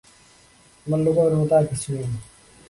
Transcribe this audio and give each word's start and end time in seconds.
আমার 0.87 0.99
লুকাবার 1.05 1.33
মতো 1.39 1.53
আর 1.57 1.65
কিছু 1.71 1.87
নেই। 1.93 2.07